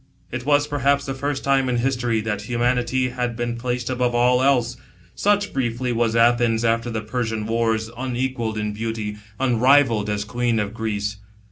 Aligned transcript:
It 0.31 0.45
wa^ 0.45 0.67
perhaps 0.67 1.07
ihe 1.07 1.15
first 1.15 1.43
time 1.43 1.69
in 1.69 1.77
history, 1.77 2.21
that 2.21 2.41
humanity 2.49 3.09
had 3.09 3.35
been 3.35 3.55
placed 3.55 3.87
above 3.87 4.15
all 4.15 4.41
else., 4.41 4.75
Such, 5.13 5.53
briqfly, 5.53 5.93
was 5.93 6.15
Athens 6.15 6.65
after 6.65 6.89
the 6.89 7.01
Persian 7.01 7.45
wars, 7.45 7.91
unequalled 7.95 8.57
in 8.57 8.73
beauty, 8.73 9.17
unrivalled 9.39 10.09
as 10.09 10.25
queen 10.25 10.59
of 10.59 10.73
Greece. 10.73 11.17